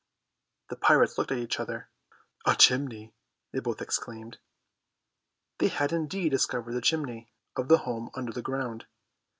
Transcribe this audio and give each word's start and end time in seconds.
The 0.69 0.75
pirates 0.75 1.19
looked 1.19 1.31
at 1.31 1.37
each 1.37 1.59
other. 1.59 1.87
"A 2.47 2.55
chimney!" 2.55 3.13
they 3.51 3.59
both 3.59 3.83
exclaimed. 3.83 4.39
They 5.59 5.67
had 5.67 5.93
indeed 5.93 6.29
discovered 6.29 6.73
the 6.73 6.81
chimney 6.81 7.31
of 7.55 7.67
the 7.67 7.77
home 7.85 8.09
under 8.15 8.31
the 8.31 8.41
ground. 8.41 8.87